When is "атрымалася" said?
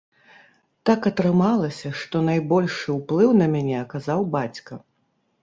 1.09-1.91